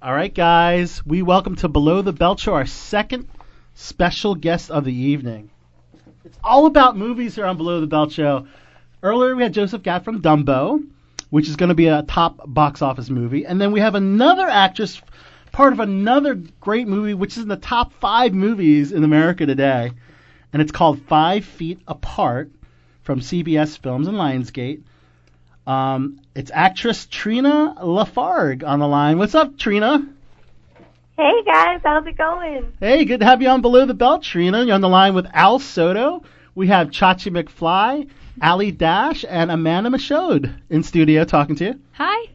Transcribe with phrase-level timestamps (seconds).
[0.00, 3.28] All right, guys, we welcome to Below the Belt Show our second
[3.74, 5.50] special guest of the evening.
[6.24, 8.46] It's all about movies here on Below the Belt Show.
[9.02, 10.86] Earlier, we had Joseph Gatt from Dumbo,
[11.30, 13.44] which is going to be a top box office movie.
[13.44, 15.02] And then we have another actress,
[15.50, 19.90] part of another great movie, which is in the top five movies in America today.
[20.52, 22.52] And it's called Five Feet Apart
[23.02, 24.80] from CBS Films and Lionsgate.
[25.68, 29.18] Um, it's actress Trina Lafargue on the line.
[29.18, 30.08] What's up, Trina?
[31.18, 32.72] Hey guys, how's it going?
[32.80, 34.64] Hey, good to have you on Below the Belt, Trina.
[34.64, 36.22] You're on the line with Al Soto.
[36.54, 38.08] We have Chachi McFly,
[38.40, 41.80] Ali Dash, and Amanda Michaud in studio talking to you.
[41.92, 42.30] Hi.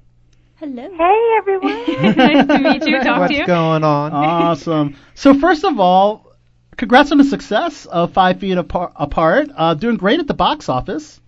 [0.58, 0.88] Hello.
[0.96, 2.16] Hey everyone.
[2.16, 3.02] nice to meet you.
[3.02, 3.48] Talk What's to you.
[3.48, 4.12] going on?
[4.14, 4.96] Awesome.
[5.16, 6.36] So first of all,
[6.78, 8.94] congrats on the success of Five Feet Apart.
[8.96, 9.50] apart.
[9.56, 11.20] Uh, doing great at the box office.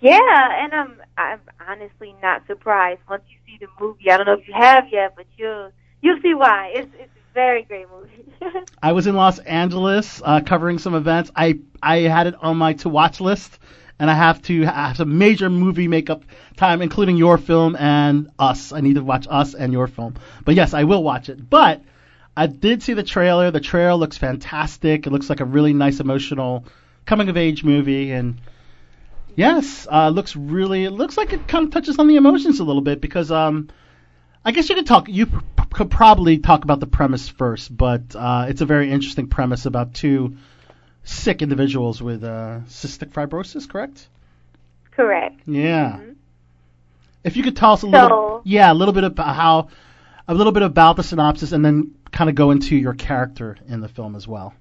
[0.00, 4.10] Yeah, and I'm I'm honestly not surprised once you see the movie.
[4.10, 6.72] I don't know if you have yet, but you'll you'll see why.
[6.74, 8.64] It's it's a very great movie.
[8.82, 11.30] I was in Los Angeles uh, covering some events.
[11.34, 13.58] I I had it on my to watch list,
[13.98, 16.22] and I have to have some major movie makeup
[16.56, 18.72] time, including your film and Us.
[18.72, 20.14] I need to watch Us and your film.
[20.44, 21.50] But yes, I will watch it.
[21.50, 21.82] But
[22.36, 23.50] I did see the trailer.
[23.50, 25.08] The trailer looks fantastic.
[25.08, 26.64] It looks like a really nice, emotional
[27.04, 28.40] coming of age movie, and
[29.38, 30.84] yes, uh, looks really.
[30.84, 33.68] It looks like it kind of touches on the emotions a little bit because um.
[34.44, 35.08] I guess you could talk.
[35.08, 35.36] You p-
[35.72, 39.92] could probably talk about the premise first, but uh, it's a very interesting premise about
[39.94, 40.36] two
[41.04, 44.08] sick individuals with uh, cystic fibrosis, correct?
[44.92, 45.40] Correct.
[45.44, 46.00] Yeah.
[47.24, 49.68] If you could tell us a little, yeah, a little bit about how,
[50.26, 53.80] a little bit about the synopsis, and then kind of go into your character in
[53.80, 54.54] the film as well.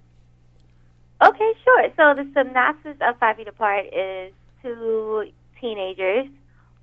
[1.22, 1.88] Okay, sure.
[1.96, 5.26] So the synopsis of Five Feet Apart is two
[5.60, 6.28] teenagers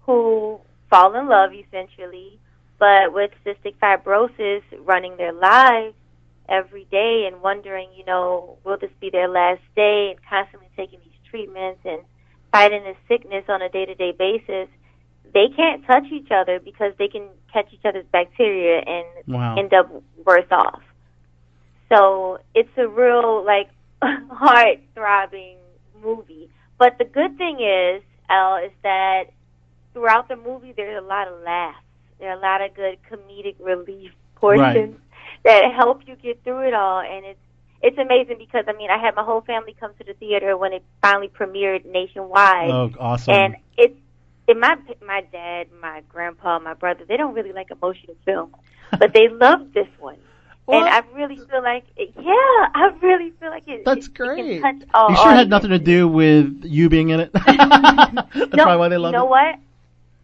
[0.07, 2.39] who fall in love essentially,
[2.79, 5.95] but with cystic fibrosis running their lives
[6.49, 10.99] every day and wondering, you know, will this be their last day and constantly taking
[11.01, 12.01] these treatments and
[12.53, 14.69] fighting this sickness on a day to day basis.
[15.33, 19.57] They can't touch each other because they can catch each other's bacteria and Wow.
[19.59, 19.91] end up
[20.25, 20.83] worse off.
[21.89, 23.69] So it's a real like
[24.03, 25.57] heart throbbing
[26.03, 26.49] movie.
[26.79, 29.25] But the good thing is, Al, is that
[29.93, 31.79] throughout the movie there's a lot of laughs.
[32.19, 34.97] There are a lot of good comedic relief portions
[35.45, 37.39] that help you get through it all and it's
[37.83, 40.73] it's amazing because I mean I had my whole family come to the theater when
[40.73, 43.35] it finally premiered nationwide Oh, awesome.
[43.35, 43.95] and it's
[44.47, 48.55] it, my my dad, my grandpa, my brother, they don't really like emotional films,
[48.99, 50.19] but they love this one.
[50.67, 50.87] What?
[50.87, 53.85] And I really feel like, it, yeah, I really feel like it.
[53.85, 54.63] That's it, it great.
[54.63, 57.33] can touch all you sure had nothing to do with you being in it.
[57.35, 57.47] That's
[58.35, 59.31] no, probably why they love you know it.
[59.31, 59.59] what?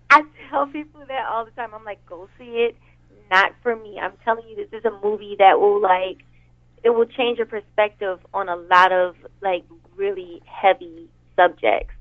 [0.09, 1.75] I tell people that all the time.
[1.75, 2.77] I'm like, go see it.
[3.31, 3.99] Not for me.
[4.01, 6.25] I'm telling you, this is a movie that will like,
[6.83, 9.65] it will change your perspective on a lot of like
[9.95, 11.95] really heavy subjects,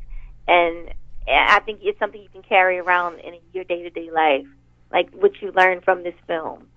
[0.47, 0.87] and
[1.27, 4.47] and I think it's something you can carry around in your day to day life,
[4.91, 6.67] like what you learn from this film.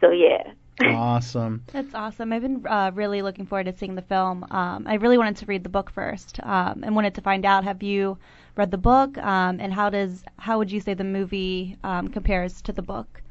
[0.00, 0.52] So yeah.
[0.82, 1.64] Awesome.
[1.72, 2.32] That's awesome.
[2.32, 4.44] I've been uh, really looking forward to seeing the film.
[4.50, 7.64] Um, I really wanted to read the book first, um, and wanted to find out:
[7.64, 8.18] Have you
[8.56, 9.16] read the book?
[9.18, 13.22] Um, and how does how would you say the movie um, compares to the book?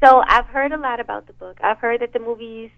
[0.00, 1.58] So I've heard a lot about the book.
[1.62, 2.70] I've heard that the movie's,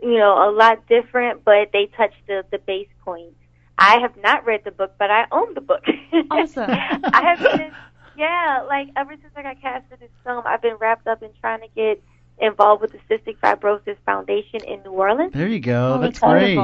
[0.00, 3.36] you know, a lot different, but they touch the the base points.
[3.78, 5.84] I have not read the book, but I own the book.
[6.30, 6.70] Awesome.
[6.70, 7.72] I have been,
[8.16, 11.30] yeah, like ever since I got cast in this film, I've been wrapped up in
[11.40, 12.02] trying to get
[12.40, 15.32] involved with the Cystic Fibrosis Foundation in New Orleans.
[15.32, 15.94] There you go.
[15.94, 16.56] Oh, that's that's great.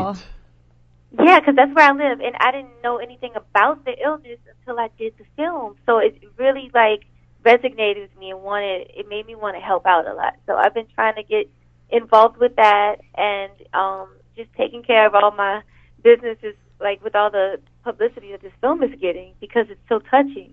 [1.19, 4.79] Yeah, because that's where I live, and I didn't know anything about the illness until
[4.79, 5.77] I did the film.
[5.87, 7.05] So it really like
[7.45, 10.35] resonated with me and wanted it made me want to help out a lot.
[10.47, 11.49] So I've been trying to get
[11.89, 15.63] involved with that and um just taking care of all my
[16.03, 20.53] businesses, like with all the publicity that this film is getting because it's so touching.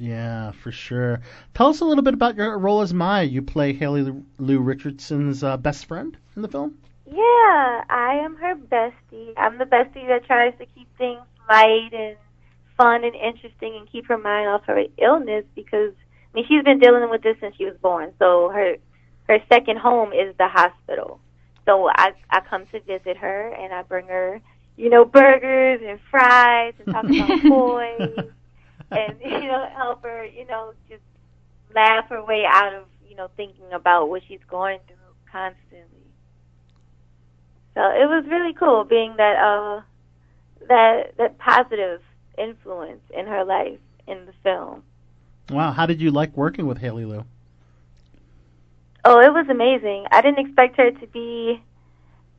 [0.00, 1.20] Yeah, for sure.
[1.52, 3.22] Tell us a little bit about your role as Maya.
[3.22, 6.78] You play Haley Lu Richardson's uh, best friend in the film.
[7.04, 9.34] Yeah, I am her bestie.
[9.36, 11.20] I'm the bestie that tries to keep things
[11.50, 12.16] light and
[12.78, 16.78] fun and interesting and keep her mind off her illness because I mean she's been
[16.78, 18.14] dealing with this since she was born.
[18.18, 18.76] So her
[19.28, 21.20] her second home is the hospital.
[21.66, 24.40] So I I come to visit her and I bring her,
[24.78, 28.32] you know, burgers and fries and talk about toys
[28.90, 31.02] and you know help her, you know, just
[31.74, 34.96] laugh her way out of you know thinking about what she's going through
[35.30, 35.86] constantly.
[37.74, 39.82] So it was really cool being that uh
[40.68, 42.00] that that positive
[42.36, 44.82] influence in her life in the film.
[45.50, 47.24] Wow, how did you like working with Haley Lu?
[49.04, 50.06] Oh, it was amazing.
[50.10, 51.62] I didn't expect her to be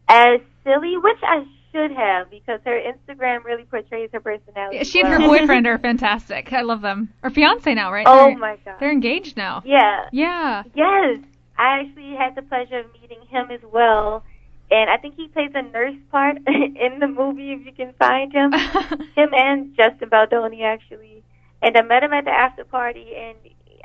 [0.07, 4.77] as silly, which I should have because her Instagram really portrays her personality.
[4.77, 5.21] Yeah, she and well.
[5.21, 6.51] her boyfriend are fantastic.
[6.53, 7.13] I love them.
[7.23, 8.05] Or fiance now, right?
[8.07, 8.75] Oh They're- my god.
[8.79, 9.61] They're engaged now.
[9.65, 10.05] Yeah.
[10.11, 10.63] Yeah.
[10.75, 11.19] Yes.
[11.57, 14.23] I actually had the pleasure of meeting him as well.
[14.71, 18.31] And I think he plays a nurse part in the movie if you can find
[18.33, 18.51] him.
[19.15, 21.23] him and Justin Baldoni actually.
[21.61, 23.37] And I met him at the after party and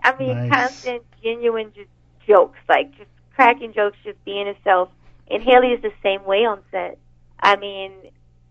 [0.05, 0.51] I mean Nice.
[0.51, 1.91] constant genuine just
[2.27, 4.89] jokes, like just cracking jokes, just being himself.
[5.29, 6.99] And Haley is the same way on set.
[7.41, 7.93] I mean,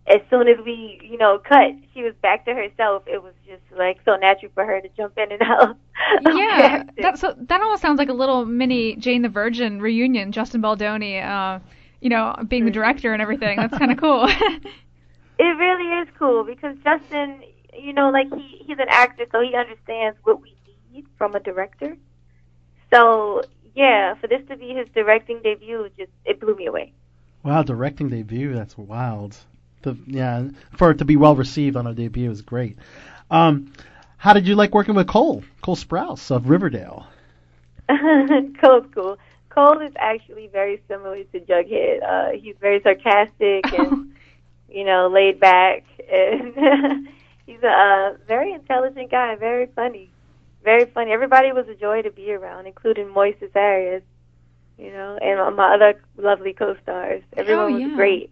[0.07, 3.03] as soon as we, you know, cut, she was back to herself.
[3.07, 5.77] It was just like so natural for her to jump in and out.
[6.21, 10.31] yeah, that so that almost sounds like a little mini Jane the Virgin reunion.
[10.31, 11.59] Justin Baldoni, uh,
[12.01, 13.57] you know, being the director and everything.
[13.57, 14.29] That's kind of cool.
[15.37, 17.43] It really is cool because Justin,
[17.77, 20.55] you know, like he he's an actor, so he understands what we
[20.93, 21.97] need from a director.
[22.93, 23.41] So
[23.75, 26.93] yeah, for this to be his directing debut, just it blew me away.
[27.45, 28.55] Wow, directing debut.
[28.55, 29.37] That's wild.
[29.83, 32.79] The, yeah, for it to be well received on a debut is great.
[33.29, 33.71] Um,
[34.17, 35.43] how did you like working with Cole?
[35.61, 37.05] Cole Sprouse of Riverdale.
[37.87, 39.19] Cole's cool.
[39.49, 42.03] Cole is actually very similar to Jughead.
[42.03, 44.15] Uh, he's very sarcastic and
[44.67, 47.07] you know laid back, and
[47.45, 50.09] he's a uh, very intelligent guy, very funny,
[50.63, 51.11] very funny.
[51.11, 54.01] Everybody was a joy to be around, including Moises Arias,
[54.77, 57.23] you know, and my other lovely co-stars.
[57.35, 57.95] Everyone was yeah.
[57.95, 58.31] great.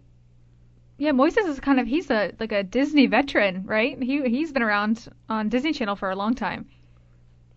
[0.98, 4.00] yeah, Moises is kind of he's a like a Disney veteran, right?
[4.02, 6.66] He he's been around on Disney Channel for a long time.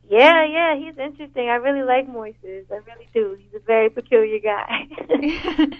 [0.10, 1.50] Yeah, yeah, he's interesting.
[1.50, 2.72] I really like Moises.
[2.72, 3.38] I really do.
[3.40, 4.88] He's a very peculiar guy.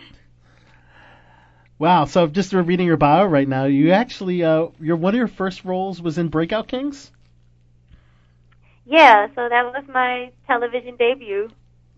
[1.80, 2.06] Wow.
[2.06, 5.64] So just reading your bio right now, you actually uh, your one of your first
[5.64, 7.12] roles was in Breakout Kings.
[8.86, 11.50] Yeah, so that was my television debut,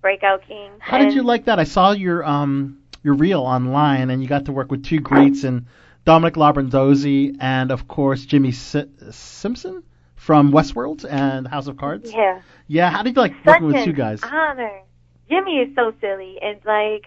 [0.02, 0.72] Breakout King.
[0.80, 1.60] How did you like that?
[1.60, 5.44] I saw your um your reel online, and you got to work with two greats
[5.44, 5.66] and
[6.06, 9.84] Dominic Lombardozzi and of course Jimmy Si- Simpson
[10.16, 12.12] from Westworld and House of Cards.
[12.12, 12.90] Yeah, Yeah.
[12.90, 14.22] How did you like such working with two guys?
[14.24, 14.82] honor.
[15.30, 17.06] Jimmy is so silly, and like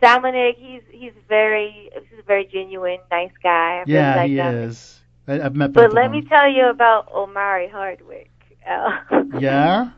[0.00, 3.80] Dominic, he's he's very he's a very genuine, nice guy.
[3.80, 4.70] I Yeah, like he Dominic.
[4.70, 5.00] is.
[5.26, 8.30] I, I've met But let me tell you about Omari Hardwick.
[9.40, 9.90] Yeah.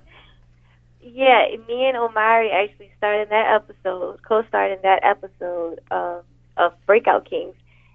[1.15, 6.23] Yeah, me and Omari actually started that episode, co-starred in that episode um,
[6.57, 7.55] of Breakout Kings.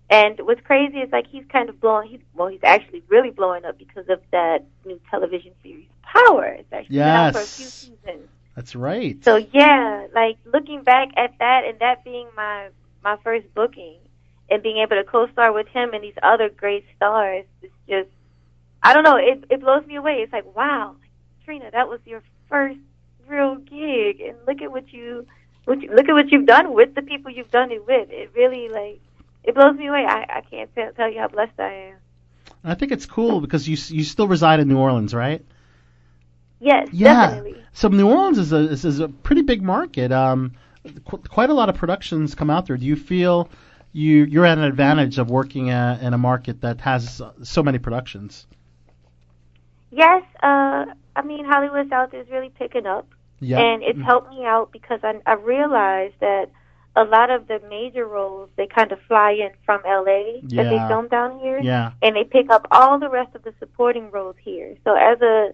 [0.09, 2.09] And what's crazy is like he's kind of blowing.
[2.09, 6.45] He's well, he's actually really blowing up because of that new television series, Power.
[6.45, 8.29] It's actually been out for a few seasons.
[8.55, 9.23] That's right.
[9.23, 12.69] So yeah, like looking back at that and that being my
[13.03, 13.99] my first booking
[14.49, 18.09] and being able to co-star with him and these other great stars, it's just
[18.83, 20.21] I don't know, it it blows me away.
[20.23, 20.95] It's like wow,
[21.45, 22.79] Trina, that was your first
[23.27, 25.25] real gig, and look at what you,
[25.65, 28.09] what you look at what you've done with the people you've done it with.
[28.09, 29.01] It really like
[29.43, 30.05] it blows me away.
[30.07, 31.95] I I can't tell, tell you how blessed I am.
[32.63, 35.43] I think it's cool because you you still reside in New Orleans, right?
[36.59, 37.27] Yes, Yeah.
[37.27, 37.55] definitely.
[37.73, 40.11] So New Orleans is a is, is a pretty big market.
[40.11, 40.53] Um,
[41.05, 42.77] qu- quite a lot of productions come out there.
[42.77, 43.49] Do you feel
[43.93, 47.79] you you're at an advantage of working uh in a market that has so many
[47.79, 48.45] productions?
[49.91, 50.85] Yes, uh,
[51.21, 53.07] I mean Hollywood South is really picking up.
[53.41, 53.59] Yeah.
[53.59, 54.05] and it's mm-hmm.
[54.05, 56.51] helped me out because I, I realized that
[56.95, 60.87] a lot of the major roles they kind of fly in from LA that they
[60.87, 61.93] film down here, Yeah.
[62.01, 64.75] and they pick up all the rest of the supporting roles here.
[64.83, 65.53] So as a,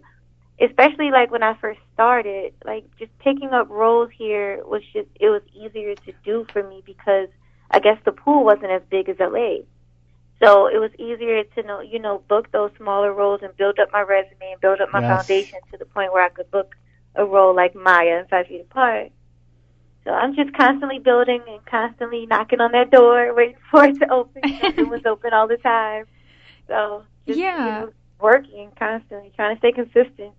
[0.59, 5.29] especially like when I first started, like just picking up roles here was just it
[5.29, 7.29] was easier to do for me because
[7.69, 9.59] I guess the pool wasn't as big as LA.
[10.41, 13.89] So it was easier to know, you know, book those smaller roles and build up
[13.91, 15.03] my resume and build up my Yes.
[15.03, 16.75] foundation to the point where I could book
[17.15, 19.11] a role like Maya in Five Feet Apart.
[20.03, 24.11] So I'm just constantly building and constantly knocking on that door, waiting for it to
[24.11, 24.43] open.
[24.59, 26.05] Know, new open all the time.
[26.67, 27.57] So just, Yeah.
[27.59, 30.33] you know, working constantly, trying to stay consistent.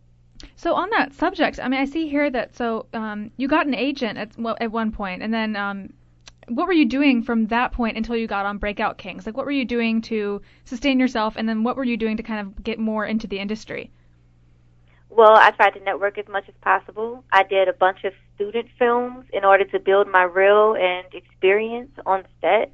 [0.57, 3.75] So on that subject, I mean, I see here that so um, you got an
[3.75, 5.93] agent at well, at one point, and then um,
[6.49, 9.27] what were you doing from that point until you got on Breakout Kings?
[9.27, 12.23] Like, what were you doing to sustain yourself, and then what were you doing to
[12.23, 13.91] kind of get more into the industry?
[15.11, 17.25] Well, I tried to network as much as possible.
[17.33, 21.91] I did a bunch of student films in order to build my reel and experience
[22.07, 22.71] on set,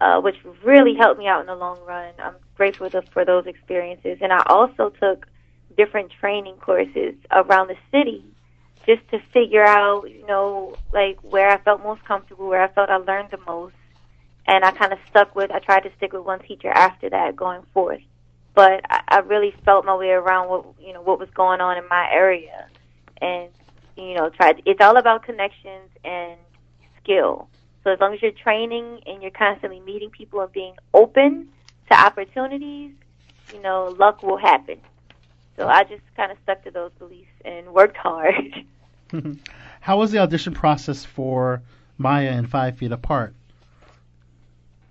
[0.00, 2.12] uh, which really helped me out in the long run.
[2.18, 4.18] I'm grateful to, for those experiences.
[4.20, 5.26] And I also took
[5.76, 8.24] different training courses around the city
[8.86, 12.90] just to figure out, you know, like where I felt most comfortable, where I felt
[12.90, 13.74] I learned the most.
[14.46, 17.36] And I kind of stuck with, I tried to stick with one teacher after that
[17.36, 18.02] going forth
[18.54, 21.78] but I, I really felt my way around what you know what was going on
[21.78, 22.66] in my area,
[23.20, 23.48] and
[23.96, 24.54] You know, try.
[24.64, 26.38] It's all about connections and
[27.02, 27.48] skill.
[27.84, 31.48] So as long as you're training and you're constantly meeting people and being open
[31.90, 32.92] to opportunities,
[33.52, 34.78] you know, luck will happen.
[35.56, 38.64] So I just kind of stuck to those beliefs and worked hard.
[39.80, 41.62] How was the audition process for
[41.98, 43.34] Maya and Five Feet Apart?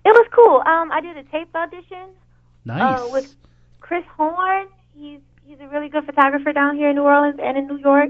[0.06, 0.62] It was cool.
[0.66, 2.10] Um, I did a tape audition
[2.66, 3.00] Nice.
[3.00, 3.34] uh, with
[3.80, 4.68] Chris Horn.
[4.96, 8.10] He's he's a really good photographer down here in New Orleans and in New York.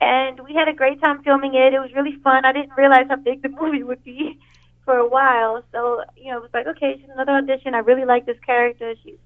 [0.00, 1.72] And we had a great time filming it.
[1.72, 2.44] It was really fun.
[2.44, 4.38] I didn't realize how big the movie would be
[4.84, 5.62] for a while.
[5.72, 7.74] So, you know, it was like, okay, she's another audition.
[7.74, 8.94] I really like this character.
[9.02, 9.18] She's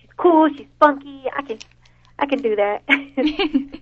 [0.00, 1.24] she's cool, she's funky.
[1.34, 1.58] I can
[2.18, 2.82] I can do that.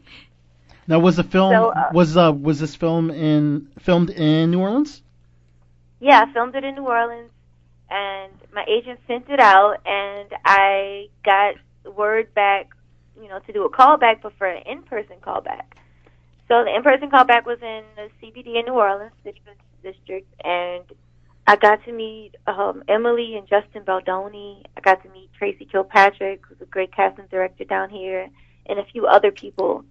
[0.89, 4.61] now, was the film So, uh, was uh was this film in filmed in New
[4.61, 5.03] Orleans?
[6.01, 7.31] yeah, I filmed it in New Orleans
[7.91, 11.55] and my agent sent it out and I got
[11.95, 12.71] word back,
[13.21, 15.65] you know, to do a callback but for an in person callback.
[16.49, 20.85] So the in person callback was in the CBD in New Orleans, Business District, and
[21.47, 24.63] I got to meet um, Emily and Justin Baldoni.
[24.77, 28.29] I got to meet Tracy Kilpatrick, who's a great casting director down here,
[28.67, 29.85] and a few other people.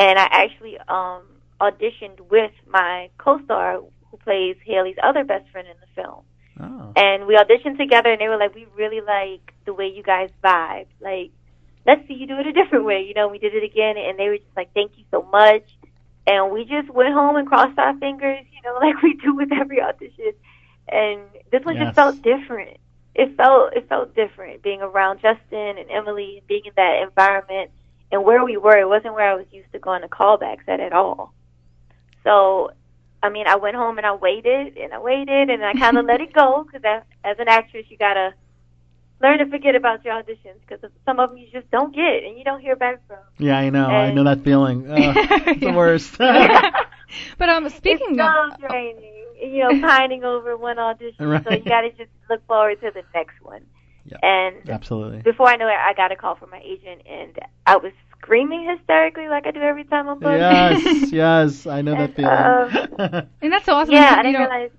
[0.00, 1.22] And I actually um,
[1.60, 6.24] auditioned with my co-star, who plays Haley's other best friend in the film.
[6.60, 6.92] Oh.
[6.96, 10.30] And we auditioned together, and they were like, "We really like the way you guys
[10.42, 10.86] vibe.
[11.00, 11.30] Like,
[11.86, 14.18] let's see you do it a different way." You know, we did it again, and
[14.18, 15.64] they were just like, "Thank you so much."
[16.26, 19.52] And we just went home and crossed our fingers, you know, like we do with
[19.52, 20.32] every audition.
[20.88, 21.86] And this one Yes.
[21.86, 22.78] just felt different.
[23.14, 27.70] It felt it felt different being around Justin and Emily and being in that environment
[28.10, 28.76] and where we were.
[28.76, 31.32] It wasn't where I was used to going to callbacks at at all.
[32.24, 32.72] So
[33.22, 36.04] I mean, I went home and I waited and I waited and I kind of
[36.04, 38.34] let it go because as, as an actress, you gotta
[39.22, 42.36] learn to forget about your auditions because some of them you just don't get and
[42.36, 43.16] you don't hear back from.
[43.38, 43.86] Yeah, I know.
[43.86, 44.90] I know that feeling.
[44.90, 46.18] Uh, it's the worst.
[46.18, 51.16] but um, speaking it's of, draining, you know, pining over one audition.
[51.18, 53.62] So you gotta just look forward to the next one.
[54.06, 54.18] Yeah.
[54.22, 55.22] And Absolutely.
[55.22, 58.68] before I know it, I got a call from my agent and I was screaming
[58.68, 60.38] hysterically like I do every time I'm booked.
[60.38, 63.28] Yes, yes, I know that And, feeling.
[63.42, 63.94] and that's so awesome.
[63.94, 64.70] Yeah, you I didn't know, realize.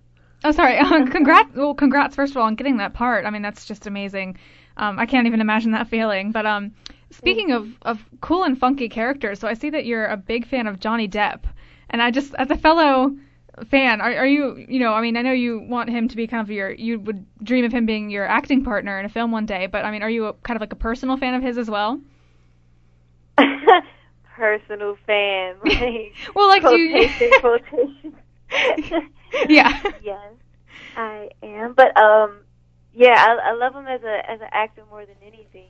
[0.44, 0.78] Oh, sorry.
[0.78, 1.56] Um, congrats.
[1.56, 3.26] Well, congrats first of all on getting that part.
[3.26, 4.38] I mean, that's just amazing.
[4.78, 6.32] Um, I can't even imagine that feeling.
[6.32, 6.72] But um,
[7.10, 10.68] speaking of of cool and funky characters, so I see that you're a big fan
[10.68, 11.42] of Johnny Depp,
[11.90, 13.16] and I just, as a fellow
[13.70, 16.28] fan, are, are you, you know, I mean, I know you want him to be
[16.28, 19.32] kind of your, you would dream of him being your acting partner in a film
[19.32, 21.42] one day, but I mean, are you a, kind of like a personal fan of
[21.42, 22.00] his as well?
[24.36, 25.56] Personal fan.
[25.66, 27.10] Like, Well, like, do you?
[27.40, 28.16] quotation.
[29.50, 29.82] yeah.
[30.04, 30.34] yes,
[30.96, 31.74] I am.
[31.74, 32.40] But um,
[32.94, 35.70] yeah, I, I love him as a as an actor more than anything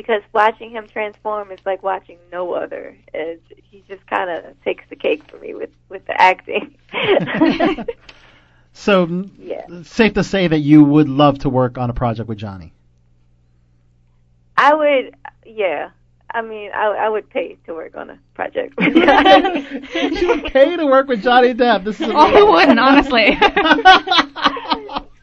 [0.00, 2.96] because watching him transform is like watching no other.
[3.12, 6.76] As he just kind of takes the cake for me with with the acting.
[8.72, 12.38] so, yeah, safe to say that you would love to work on a project with
[12.38, 12.72] Johnny.
[14.56, 15.16] I would.
[15.44, 15.90] Yeah,
[16.32, 18.76] I mean, I I would pay to work on a project.
[18.76, 18.94] with
[20.22, 21.84] you would pay to work with Johnny Depp.
[21.84, 23.30] This is Oh, who wouldn't, honestly?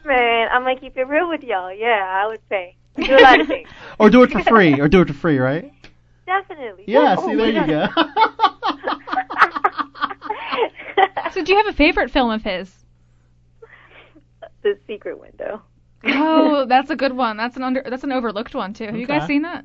[0.04, 1.72] Man, I'm gonna keep it real with y'all.
[1.72, 2.75] Yeah, I would pay.
[2.96, 3.68] Do a lot of things.
[3.98, 5.72] or do it for free, or do it for free, right?
[6.26, 6.84] Definitely.
[6.86, 7.16] Yeah.
[7.18, 7.86] Oh, see, there you go.
[11.32, 12.72] so, do you have a favorite film of his?
[14.62, 15.62] the secret window.
[16.04, 17.36] Oh, that's a good one.
[17.36, 18.84] That's an under that's an overlooked one too.
[18.84, 19.64] Have you guys seen that?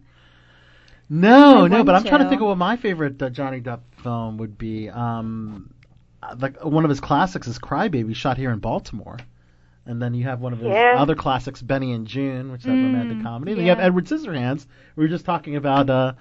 [1.09, 2.29] No, no, but I'm trying to to.
[2.29, 4.89] think of what my favorite uh, Johnny Depp film would be.
[4.89, 5.73] Um,
[6.37, 9.17] like one of his classics is Crybaby, shot here in Baltimore,
[9.85, 10.95] and then you have one of his Yeah.
[10.97, 13.53] other classics, Benny and Joon, which is a Mm, romantic comedy.
[13.53, 13.79] Then you have.
[13.79, 14.65] Edward Scissorhands.
[14.95, 16.13] We were just talking about uh,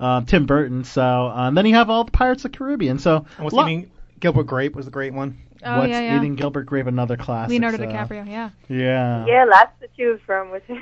[0.00, 0.84] um, Tim Burton.
[0.84, 1.02] So
[1.34, 2.98] um, then you have all the Pirates of the Caribbean.
[2.98, 5.38] So And what's lo- eating Gilbert Grape was the great one.
[5.64, 6.18] Oh What's yeah, yeah.
[6.18, 7.50] Eating Gilbert Grape, another classic.
[7.50, 8.50] Leonardo so- DiCaprio, yeah.
[8.68, 9.26] Yeah.
[9.26, 10.80] Yeah, lots to choose from with him.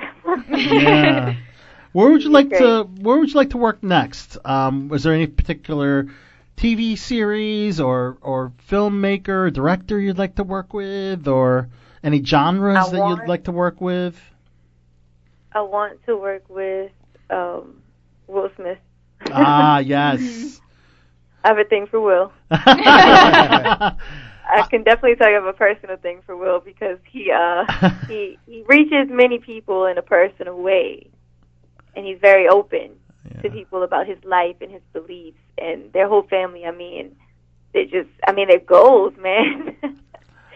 [0.49, 1.35] yeah.
[1.93, 2.59] Where would you like Great.
[2.59, 4.37] to Where would you like to work next?
[4.45, 6.07] Um, was there any particular
[6.57, 11.69] TV series or or filmmaker, director you'd like to work with, or
[12.03, 14.19] any genres I that want- you'd like to work with?
[15.53, 16.91] I want to work with
[17.29, 17.81] um
[18.27, 18.77] Will Smith.
[19.31, 20.61] ah, yes.
[21.43, 22.31] I have a thing for Will.
[22.51, 23.95] I
[24.69, 27.65] can definitely tell you I have a personal thing for Will because he uh
[28.07, 31.09] he he reaches many people in a personal way,
[31.95, 32.91] and he's very open
[33.43, 36.65] to people about his life and his beliefs and their whole family.
[36.65, 37.15] I mean,
[37.73, 39.75] they just I mean their goals, man.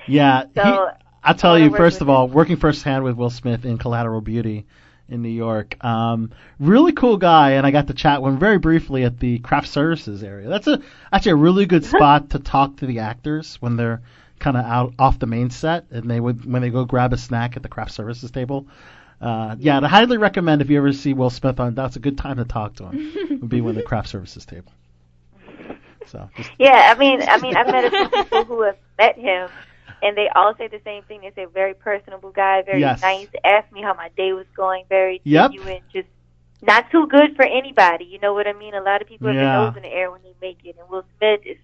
[0.08, 3.78] Yeah, So, he, I'll tell you first of all, working firsthand with Will Smith in
[3.78, 4.66] Collateral Beauty
[5.08, 5.84] in New York.
[5.84, 9.40] Um, really cool guy, and I got to chat with him very briefly at the
[9.40, 10.48] craft services area.
[10.48, 14.02] That's a actually a really good spot to talk to the actors when they're
[14.40, 17.18] kind of out off the main set, and they would when they go grab a
[17.18, 18.68] snack at the craft services table.
[19.20, 21.76] Uh, yeah, I highly recommend if you ever see Will Smith on.
[21.76, 23.40] That's a good time to talk to him.
[23.42, 24.72] would be when the craft services table.
[26.08, 29.18] So just Yeah, I mean, I mean, I've met a few people who have met
[29.18, 29.50] him,
[30.02, 31.22] and they all say the same thing.
[31.22, 33.02] They say very personable guy, very Yes.
[33.02, 33.28] nice.
[33.44, 35.52] Asked me how my day was going, very Yep.
[35.52, 36.08] genuine, just
[36.62, 38.06] not too good for anybody.
[38.06, 38.74] You know what I mean?
[38.74, 39.52] A lot of people have Yeah.
[39.52, 41.58] their nose in the air when they make it, and Will Smith is,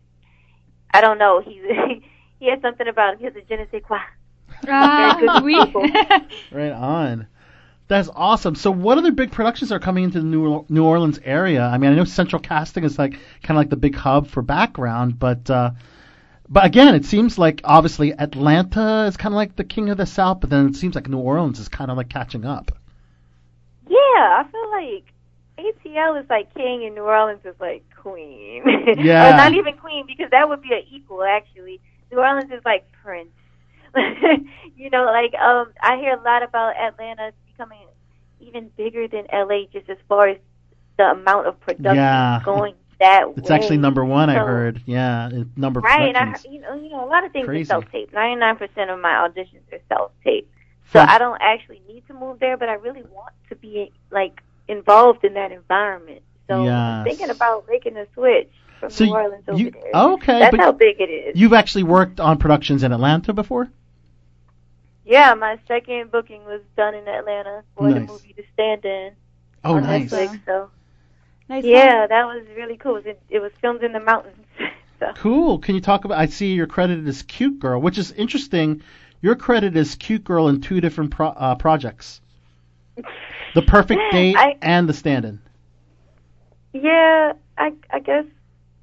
[0.94, 1.62] I don't know, he's
[2.39, 3.20] he has something about him.
[3.20, 4.00] He has a je ne sais quoi.
[4.67, 5.88] Ah, good people.
[6.51, 7.27] Right on.
[7.89, 8.56] That's awesome.
[8.56, 11.63] So, what other big productions are coming into the New New Orleans area?
[11.63, 13.13] I mean, I know Central Casting is like
[13.44, 15.72] kind of like the big hub for background, but uh,
[16.50, 20.06] but again, it seems like obviously Atlanta is kind of like the king of the
[20.06, 22.72] South, but then it seems like New Orleans is kind of like catching up.
[23.88, 25.13] Yeah, I feel like
[25.58, 28.63] ATL is like king and New Orleans is like queen.
[28.98, 29.34] Yeah.
[29.34, 31.82] or not even queen because that would be an equal actually.
[32.12, 33.30] New Orleans is like prince.
[34.77, 37.88] you know, like um I hear a lot about Atlanta becoming
[38.39, 40.38] even bigger than LA just as far as
[40.98, 42.42] the amount of production Yeah.
[42.46, 43.34] going that way.
[43.38, 44.82] It's actually number one, I heard.
[44.86, 47.63] Yeah, number Right, I, you know, you know, a lot of things Crazy.
[47.63, 48.13] are self-taped.
[48.13, 50.50] Ninety-nine percent of my auditions are self-taped,
[50.88, 53.92] so From- I don't actually need to move there, but I really want to be
[54.12, 56.22] like involved in that environment.
[56.48, 58.50] So I'm thinking about making a switch
[58.80, 59.92] from So New Orleans over you- there.
[59.94, 61.36] Oh, okay, that's but how big it is.
[61.39, 63.70] You've actually worked on productions in Atlanta before?
[65.06, 69.13] yeah, my second booking was done in Atlanta for the movie The Stand-In
[69.63, 70.12] Oh, on nice.
[70.12, 70.39] Netflix.
[70.46, 70.70] So
[71.50, 71.63] Nice.
[71.63, 72.98] yeah, that was really cool.
[72.98, 74.36] It, it was filmed in the mountains.
[75.00, 75.60] so Cool.
[75.60, 76.18] Can you talk about?
[76.18, 78.82] I see you're credited as Cute Girl, which is interesting.
[79.22, 82.20] You're credited as Cute Girl in two different pro- uh, projects:
[83.56, 85.39] The Perfect Date I- and The Stand-In.
[86.74, 88.25] yeah, I I guess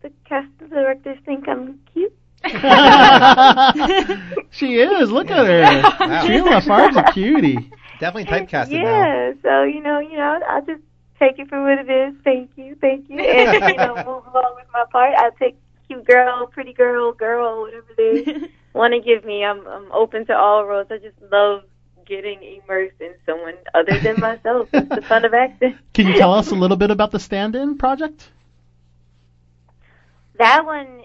[0.03, 2.13] the cast and directors think I'm cute.
[4.51, 5.11] she is.
[5.11, 6.07] Look at her.
[6.07, 6.27] Wow.
[6.27, 7.71] Sheila Farr's a cutie.
[8.01, 8.83] Definitely typecasted now.
[8.83, 10.83] yeah, so you know, you know, I'll just
[11.19, 12.15] take it for what it is.
[12.25, 15.15] Thank you, thank you, and you know, move along with my part.
[15.17, 19.45] I'll take cute girl, pretty girl, girl, whatever is want to give me.
[19.45, 20.87] I'm I'm open to all roles.
[20.91, 21.63] I just love
[22.07, 24.69] getting immersed in someone other than myself.
[24.73, 25.79] It's the fun of acting.
[25.95, 28.29] Can you tell us a little bit about the Stand-In project?
[30.39, 31.05] That one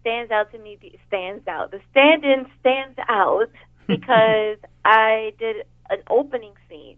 [0.00, 0.78] stands out to me.
[1.06, 1.70] Stands out.
[1.70, 3.50] The stand-in stands out
[3.86, 6.96] because I did an opening scene,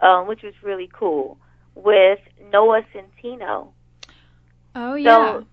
[0.00, 1.38] um, which was really cool,
[1.76, 2.20] with
[2.52, 3.72] Noah Centineo.
[4.74, 5.40] Oh yeah.
[5.40, 5.46] So,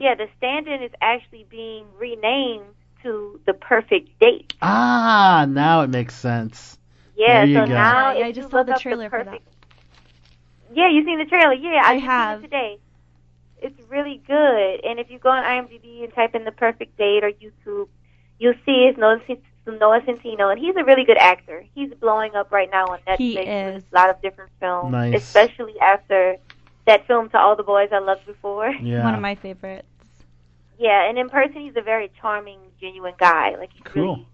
[0.00, 4.52] yeah, the stand-in is actually being renamed to the perfect date.
[4.62, 6.78] Ah, now it makes sense.
[7.16, 7.74] Yeah, There you so go.
[7.74, 9.42] now Yeah, I just you saw look the up trailer for that.
[10.72, 11.54] Yeah, you seen the trailer?
[11.54, 12.40] Yeah, I just seen have.
[12.40, 12.78] it today.
[13.62, 17.24] It's really good, and if you go on IMDb and type in the perfect date
[17.24, 17.88] or YouTube,
[18.38, 21.64] you'll see it's Noah, Cent- Noah Centineo, and he's a really good actor.
[21.74, 23.16] He's blowing up right now on Netflix.
[23.18, 25.14] He with a lot of different films, Nice.
[25.22, 26.36] especially after
[26.86, 28.70] that film to all the boys I loved before.
[28.70, 29.04] Yeah.
[29.04, 29.86] One of my favorites.
[30.78, 33.56] Yeah, and in person he's a very charming, genuine guy.
[33.56, 34.14] Like he's Cool.
[34.14, 34.26] really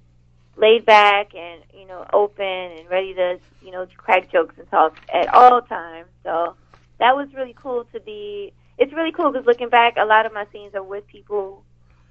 [0.57, 4.97] laid back and you know open and ready to you know crack jokes and talk
[5.13, 6.09] at all times.
[6.23, 6.55] So
[6.99, 8.53] that was really cool to be.
[8.79, 11.65] It's really cool because looking back, a lot of my scenes are with people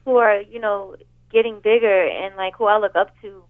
[0.03, 0.95] who are you know
[1.33, 3.43] getting bigger and like who I look up to.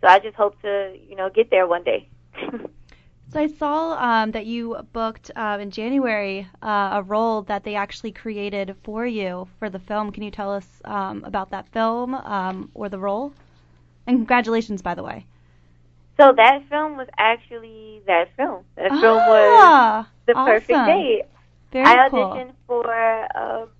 [0.00, 2.08] So I just hope to you know get there one day.
[3.32, 7.74] So I saw um, that you booked uh, in January uh, a role that they
[7.74, 10.12] actually created for you for the film.
[10.12, 13.34] Can you tell us um, about that film um, or the role?
[14.06, 15.26] And congratulations, by the way.
[16.18, 18.64] so that film was actually that film.
[18.76, 21.24] That film was ah, the perfect date.
[21.72, 22.30] Very I cool.
[22.34, 22.84] auditioned for.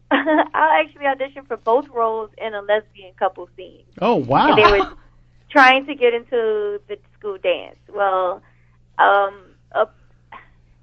[0.10, 3.84] I actually auditioned for both roles in a lesbian couple scene.
[4.00, 4.48] Oh wow.
[4.48, 4.92] And they were
[5.50, 7.78] trying to get into the school dance.
[7.88, 8.42] Well,
[8.98, 9.34] um,
[9.72, 9.86] uh,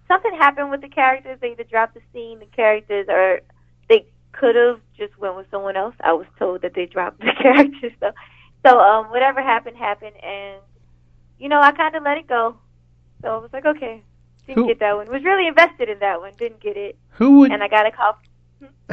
[0.07, 1.37] something happened with the characters.
[1.41, 3.41] They either dropped the scene, the characters, or
[3.89, 5.95] they could have just went with someone else.
[6.01, 7.93] I was told that they dropped the characters.
[7.99, 8.11] So,
[8.65, 10.59] so um, whatever happened happened, and
[11.39, 12.57] you know, I kind of let it go.
[13.21, 14.03] So I was like, okay,
[14.47, 15.09] didn't Who- get that one.
[15.09, 16.33] Was really invested in that one.
[16.37, 18.17] Didn't get it, who would and I got a call.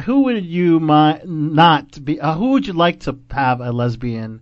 [0.05, 2.19] Who would you mi- not be?
[2.19, 4.41] Uh, who would you like to have a lesbian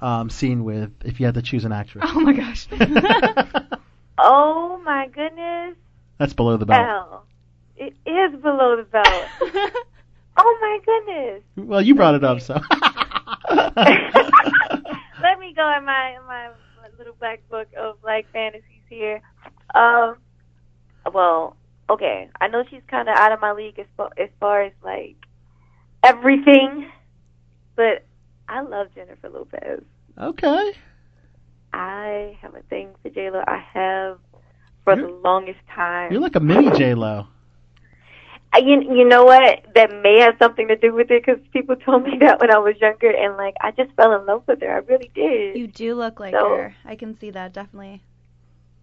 [0.00, 2.04] um, scene with if you had to choose an actress?
[2.06, 2.66] Oh my gosh.
[4.22, 5.76] Oh my goodness!
[6.18, 6.86] That's below the belt.
[6.86, 7.24] Bell.
[7.76, 9.06] It is below the belt.
[10.36, 11.42] oh my goodness!
[11.56, 12.54] Well, you brought it up, so.
[13.50, 13.74] Let
[15.38, 16.50] me go in my in my
[16.98, 19.22] little black book of like fantasies here.
[19.74, 20.16] Um,
[21.14, 21.56] well,
[21.90, 22.28] okay.
[22.40, 25.16] I know she's kind of out of my league as far, as far as like
[26.02, 26.90] everything,
[27.76, 28.04] but
[28.48, 29.82] I love Jennifer Lopez.
[30.18, 30.72] Okay.
[31.72, 33.42] I have a thing for J Lo.
[33.46, 34.18] I have
[34.84, 36.12] for You're- the longest time.
[36.12, 37.26] You're like a mini J Lo.
[38.52, 39.64] I, uh, you, you know what?
[39.76, 42.58] That may have something to do with it because people told me that when I
[42.58, 44.72] was younger, and like I just fell in love with her.
[44.74, 45.56] I really did.
[45.56, 46.74] You do look like So- her.
[46.84, 48.02] I can see that definitely.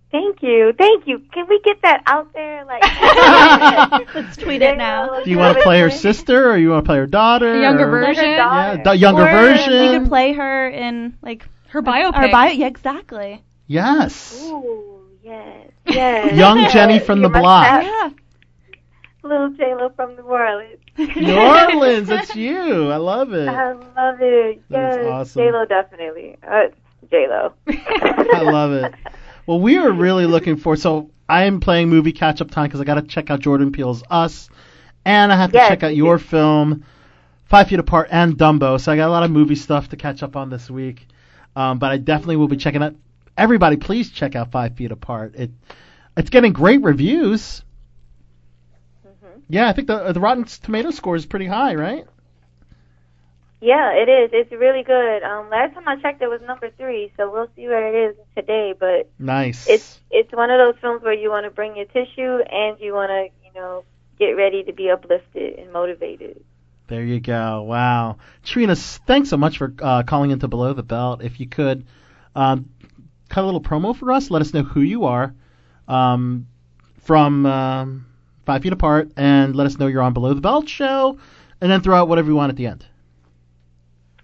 [0.09, 1.19] Thank you, thank you.
[1.33, 2.63] Can we get that out there?
[2.65, 2.81] Like,
[4.15, 5.21] Let's tweet it now.
[5.21, 7.53] Do you want to play her sister or you want to play her daughter?
[7.53, 8.23] A younger or- version?
[8.23, 8.37] Yeah,
[8.77, 8.83] daughter.
[8.85, 9.73] the younger or version.
[9.93, 12.13] You could play her in like Her biopic.
[12.15, 12.51] Our bio.
[12.51, 13.43] Yeah, exactly.
[13.67, 14.41] yes.
[14.45, 16.33] Ooh, yes, yes.
[16.35, 16.69] Young.
[16.69, 17.65] Jenny from the block.
[17.67, 18.09] have Yeah.
[19.23, 20.79] Little J Lo from New Orleans.
[20.97, 22.89] New Orleans, it's you.
[22.91, 23.49] I love it.
[23.49, 24.61] I love it.
[24.69, 25.41] That's Yes, awesome.
[25.41, 26.37] J Lo definitely.
[26.49, 26.67] Uh,
[27.11, 27.51] J Lo.
[27.67, 28.93] I love it.
[29.47, 30.75] Well, we are really looking for.
[30.75, 33.71] So I am playing movie catch up time because I got to check out Jordan
[33.71, 34.49] Peele's Us,
[35.05, 36.83] and I have to Yes, check out your film,
[37.45, 38.79] Five Feet Apart, and Dumbo.
[38.79, 41.07] So I got a lot of movie stuff to catch up on this week.
[41.55, 42.95] Um, but I definitely will be checking out.
[43.37, 45.35] Everybody, please check out Five Feet Apart.
[45.35, 45.51] It
[46.17, 47.63] it's getting great reviews.
[49.05, 49.41] Mhm.
[49.49, 52.05] Yeah, I think the the Rotten Tomato score is pretty high, right?
[53.59, 54.29] Yeah, it is.
[54.33, 55.23] It's really good.
[55.23, 58.17] Um, last time I checked, it was number three, so we'll see where it is
[58.35, 58.75] today.
[58.79, 59.67] But Nice.
[59.67, 62.93] it's it's one of those films where you want to bring your tissue and you
[62.93, 63.83] want to, you know,
[64.19, 66.43] get ready to be uplifted and motivated.
[66.87, 67.63] There you go.
[67.63, 68.17] Wow.
[68.43, 71.21] Trina, thanks so much for uh, calling into Below the Belt.
[71.23, 71.85] If you could
[72.35, 72.69] um,
[73.29, 75.33] cut a little promo for us, let us know who you are
[75.87, 76.47] um,
[77.01, 78.05] from um,
[78.45, 81.17] Five Feet Apart, and let us know you're on Below the Belt show,
[81.59, 82.85] and then throw out whatever you want at the end.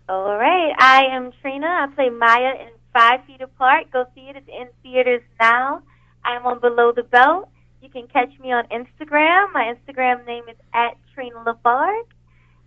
[0.09, 1.65] All right, I am Trina.
[1.65, 3.89] I play Maya in Five Feet Apart.
[3.91, 4.35] Go see it.
[4.35, 5.81] It's in theaters now.
[6.25, 7.47] I'm on Below the Belt.
[7.81, 9.53] You can catch me on Instagram.
[9.53, 12.03] My Instagram name is at Trina Lafargue.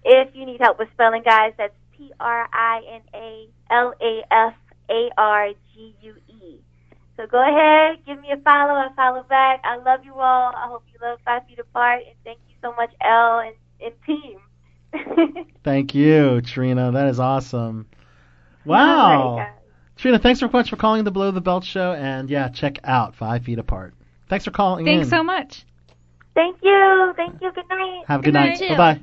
[0.02, 4.22] If you need help with spelling, guys, that's T R I N A L A
[4.30, 4.54] F
[4.90, 6.56] A R G U E.
[7.18, 8.72] So go ahead, give me a follow.
[8.72, 9.60] I follow back.
[9.62, 10.52] I love you all.
[10.56, 13.94] I hope you love Five Feet Apart, and thank you so much, Elle and, and
[14.06, 14.38] team.
[15.64, 16.92] Thank you, Trina.
[16.92, 17.86] That is awesome.
[18.64, 19.36] Wow.
[19.38, 19.52] right.
[19.96, 23.14] Trina, thanks so much for calling the Below the Belt show, and yeah, check out
[23.16, 23.94] Five Feet Apart.
[24.28, 25.10] Thanks for calling Thanks in.
[25.10, 25.64] so much.
[26.34, 27.12] Thank you.
[27.16, 27.50] Thank you.
[27.52, 28.02] Good night.
[28.06, 28.60] Have a good, Good night.
[28.60, 28.68] night.
[28.76, 29.00] Bye bye.